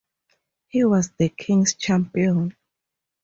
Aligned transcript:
He 0.69 0.83
was 0.83 1.11
the 1.19 1.29
King's 1.29 1.75
champion. 1.75 2.55